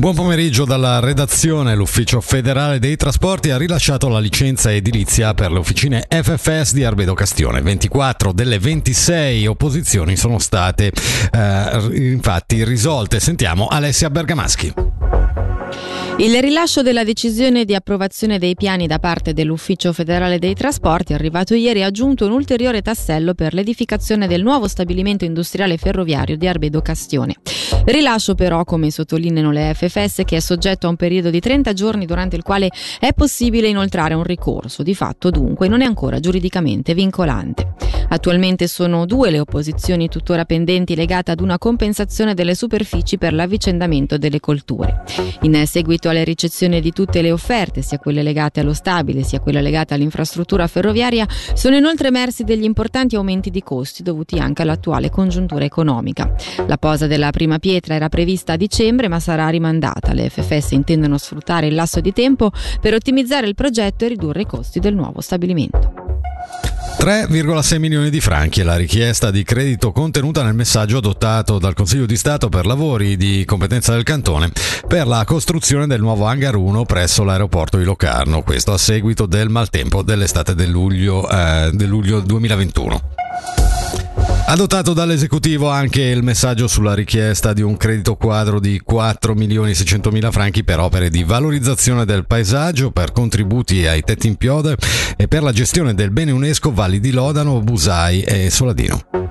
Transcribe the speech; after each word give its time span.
Buon 0.00 0.14
pomeriggio 0.14 0.64
dalla 0.64 0.98
redazione. 0.98 1.74
L'Ufficio 1.74 2.22
federale 2.22 2.78
dei 2.78 2.96
trasporti 2.96 3.50
ha 3.50 3.58
rilasciato 3.58 4.08
la 4.08 4.18
licenza 4.18 4.72
edilizia 4.72 5.34
per 5.34 5.52
le 5.52 5.58
officine 5.58 6.06
FFS 6.08 6.72
di 6.72 6.84
Arbedo 6.84 7.12
Castione. 7.12 7.60
24 7.60 8.32
delle 8.32 8.58
26 8.58 9.46
opposizioni 9.46 10.16
sono 10.16 10.38
state 10.38 10.90
eh, 11.30 12.12
infatti 12.12 12.64
risolte. 12.64 13.20
Sentiamo 13.20 13.66
Alessia 13.66 14.08
Bergamaschi. 14.08 14.72
Il 16.20 16.38
rilascio 16.38 16.82
della 16.82 17.02
decisione 17.02 17.64
di 17.64 17.74
approvazione 17.74 18.38
dei 18.38 18.54
piani 18.54 18.86
da 18.86 18.98
parte 18.98 19.32
dell'Ufficio 19.32 19.90
federale 19.94 20.38
dei 20.38 20.52
trasporti, 20.52 21.14
arrivato 21.14 21.54
ieri, 21.54 21.82
ha 21.82 21.86
aggiunto 21.86 22.26
un 22.26 22.32
ulteriore 22.32 22.82
tassello 22.82 23.32
per 23.32 23.54
l'edificazione 23.54 24.26
del 24.28 24.42
nuovo 24.42 24.68
stabilimento 24.68 25.24
industriale 25.24 25.78
ferroviario 25.78 26.36
di 26.36 26.46
Arbedo 26.46 26.82
Castione. 26.82 27.36
Rilascio 27.86 28.34
però, 28.34 28.64
come 28.64 28.90
sottolineano 28.90 29.50
le 29.50 29.72
FFS, 29.72 30.20
che 30.26 30.36
è 30.36 30.40
soggetto 30.40 30.86
a 30.86 30.90
un 30.90 30.96
periodo 30.96 31.30
di 31.30 31.40
30 31.40 31.72
giorni 31.72 32.04
durante 32.04 32.36
il 32.36 32.42
quale 32.42 32.68
è 32.98 33.14
possibile 33.14 33.68
inoltrare 33.68 34.12
un 34.12 34.22
ricorso. 34.22 34.82
Di 34.82 34.94
fatto, 34.94 35.30
dunque, 35.30 35.68
non 35.68 35.80
è 35.80 35.86
ancora 35.86 36.20
giuridicamente 36.20 36.92
vincolante. 36.92 37.89
Attualmente 38.12 38.66
sono 38.66 39.06
due 39.06 39.30
le 39.30 39.38
opposizioni 39.38 40.08
tuttora 40.08 40.44
pendenti 40.44 40.96
legate 40.96 41.30
ad 41.30 41.40
una 41.40 41.58
compensazione 41.58 42.34
delle 42.34 42.56
superfici 42.56 43.18
per 43.18 43.32
l'avvicendamento 43.32 44.18
delle 44.18 44.40
colture. 44.40 45.02
In 45.42 45.62
seguito 45.66 46.08
alla 46.08 46.24
ricezione 46.24 46.80
di 46.80 46.90
tutte 46.90 47.22
le 47.22 47.30
offerte, 47.30 47.82
sia 47.82 47.98
quelle 47.98 48.24
legate 48.24 48.60
allo 48.60 48.74
stabile 48.74 49.22
sia 49.22 49.38
quelle 49.38 49.62
legate 49.62 49.94
all'infrastruttura 49.94 50.66
ferroviaria, 50.66 51.26
sono 51.54 51.76
inoltre 51.76 52.08
emersi 52.08 52.42
degli 52.42 52.64
importanti 52.64 53.14
aumenti 53.14 53.50
di 53.50 53.62
costi 53.62 54.02
dovuti 54.02 54.38
anche 54.38 54.62
all'attuale 54.62 55.08
congiuntura 55.08 55.64
economica. 55.64 56.34
La 56.66 56.78
posa 56.78 57.06
della 57.06 57.30
prima 57.30 57.60
pietra 57.60 57.94
era 57.94 58.08
prevista 58.08 58.54
a 58.54 58.56
dicembre 58.56 59.06
ma 59.06 59.20
sarà 59.20 59.48
rimandata. 59.48 60.12
Le 60.12 60.28
FFS 60.28 60.72
intendono 60.72 61.16
sfruttare 61.16 61.68
il 61.68 61.74
lasso 61.74 62.00
di 62.00 62.12
tempo 62.12 62.50
per 62.80 62.94
ottimizzare 62.94 63.46
il 63.46 63.54
progetto 63.54 64.04
e 64.04 64.08
ridurre 64.08 64.42
i 64.42 64.46
costi 64.46 64.80
del 64.80 64.96
nuovo 64.96 65.20
stabilimento. 65.20 65.99
3,6 67.00 67.78
milioni 67.78 68.10
di 68.10 68.20
franchi 68.20 68.60
è 68.60 68.62
la 68.62 68.76
richiesta 68.76 69.30
di 69.30 69.42
credito 69.42 69.90
contenuta 69.90 70.42
nel 70.42 70.52
messaggio 70.52 70.98
adottato 70.98 71.58
dal 71.58 71.72
Consiglio 71.72 72.04
di 72.04 72.14
Stato 72.14 72.50
per 72.50 72.66
lavori 72.66 73.16
di 73.16 73.42
competenza 73.46 73.94
del 73.94 74.02
Cantone 74.02 74.52
per 74.86 75.06
la 75.06 75.24
costruzione 75.24 75.86
del 75.86 76.02
nuovo 76.02 76.26
hangar 76.26 76.56
1 76.56 76.84
presso 76.84 77.24
l'aeroporto 77.24 77.78
di 77.78 77.84
Locarno, 77.84 78.42
questo 78.42 78.74
a 78.74 78.78
seguito 78.78 79.24
del 79.24 79.48
maltempo 79.48 80.02
dell'estate 80.02 80.54
del 80.54 80.68
luglio, 80.68 81.26
eh, 81.26 81.70
del 81.72 81.88
luglio 81.88 82.20
2021. 82.20 83.19
Adottato 84.50 84.94
dall'esecutivo 84.94 85.70
anche 85.70 86.02
il 86.02 86.24
messaggio 86.24 86.66
sulla 86.66 86.92
richiesta 86.92 87.52
di 87.52 87.62
un 87.62 87.76
credito 87.76 88.16
quadro 88.16 88.58
di 88.58 88.80
4 88.80 89.32
milioni 89.34 89.74
600 89.74 90.10
mila 90.10 90.32
franchi 90.32 90.64
per 90.64 90.80
opere 90.80 91.08
di 91.08 91.22
valorizzazione 91.22 92.04
del 92.04 92.26
paesaggio, 92.26 92.90
per 92.90 93.12
contributi 93.12 93.86
ai 93.86 94.02
tetti 94.02 94.26
in 94.26 94.34
piode 94.34 94.74
e 95.16 95.28
per 95.28 95.44
la 95.44 95.52
gestione 95.52 95.94
del 95.94 96.10
bene 96.10 96.32
UNESCO 96.32 96.72
Valli 96.72 96.98
di 96.98 97.12
Lodano, 97.12 97.60
Busai 97.60 98.22
e 98.22 98.50
Soladino. 98.50 99.29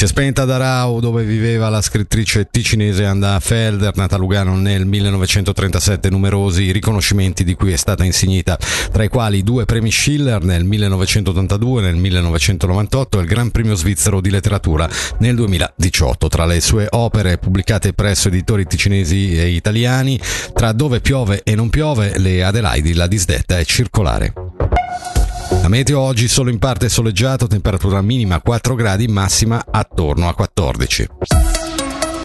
Si 0.00 0.06
è 0.06 0.08
spenta 0.08 0.44
ad 0.44 0.50
Arau 0.50 0.98
dove 0.98 1.24
viveva 1.24 1.68
la 1.68 1.82
scrittrice 1.82 2.48
ticinese 2.50 3.04
Anna 3.04 3.38
Felder, 3.38 3.94
nata 3.96 4.14
a 4.14 4.18
Lugano 4.18 4.56
nel 4.56 4.86
1937, 4.86 6.08
numerosi 6.08 6.72
riconoscimenti 6.72 7.44
di 7.44 7.52
cui 7.52 7.74
è 7.74 7.76
stata 7.76 8.02
insignita, 8.02 8.56
tra 8.90 9.02
i 9.02 9.08
quali 9.08 9.42
due 9.42 9.66
premi 9.66 9.90
Schiller 9.90 10.42
nel 10.42 10.64
1982 10.64 11.82
e 11.82 11.84
nel 11.84 11.96
1998 11.96 13.18
e 13.18 13.20
il 13.20 13.28
Gran 13.28 13.50
Premio 13.50 13.74
Svizzero 13.74 14.22
di 14.22 14.30
Letteratura 14.30 14.88
nel 15.18 15.34
2018. 15.34 16.28
Tra 16.28 16.46
le 16.46 16.62
sue 16.62 16.86
opere 16.88 17.36
pubblicate 17.36 17.92
presso 17.92 18.28
editori 18.28 18.64
ticinesi 18.64 19.36
e 19.36 19.48
italiani, 19.48 20.18
tra 20.54 20.72
Dove 20.72 21.00
piove 21.00 21.42
e 21.44 21.54
non 21.54 21.68
piove, 21.68 22.16
Le 22.16 22.42
Adelaidi, 22.42 22.94
La 22.94 23.06
disdetta 23.06 23.58
è 23.58 23.66
circolare. 23.66 24.49
La 25.50 25.68
meteo 25.68 26.00
oggi 26.00 26.28
solo 26.28 26.50
in 26.50 26.58
parte 26.58 26.88
soleggiato, 26.88 27.46
temperatura 27.46 28.00
minima 28.00 28.40
4 28.40 28.74
gradi, 28.74 29.08
massima 29.08 29.64
attorno 29.70 30.28
a 30.28 30.34
14. 30.34 31.08